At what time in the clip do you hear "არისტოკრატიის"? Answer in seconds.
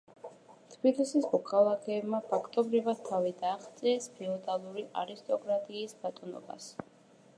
5.03-5.95